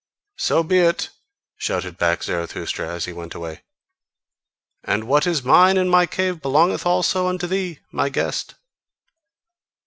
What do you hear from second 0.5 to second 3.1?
be it!" shouted back Zarathustra, as